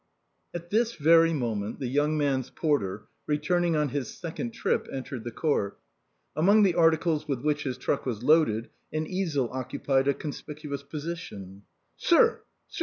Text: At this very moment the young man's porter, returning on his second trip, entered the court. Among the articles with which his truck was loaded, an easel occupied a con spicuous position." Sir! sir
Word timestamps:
At 0.51 0.71
this 0.71 0.95
very 0.95 1.31
moment 1.31 1.77
the 1.79 1.85
young 1.85 2.17
man's 2.17 2.49
porter, 2.49 3.03
returning 3.27 3.75
on 3.75 3.89
his 3.89 4.11
second 4.11 4.49
trip, 4.51 4.87
entered 4.91 5.23
the 5.23 5.29
court. 5.31 5.77
Among 6.35 6.63
the 6.63 6.73
articles 6.73 7.27
with 7.27 7.41
which 7.41 7.65
his 7.65 7.77
truck 7.77 8.03
was 8.03 8.23
loaded, 8.23 8.69
an 8.91 9.05
easel 9.05 9.51
occupied 9.51 10.07
a 10.07 10.15
con 10.15 10.31
spicuous 10.31 10.81
position." 10.89 11.65
Sir! 11.97 12.41
sir 12.67 12.79